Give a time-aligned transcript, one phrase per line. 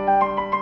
[0.00, 0.59] you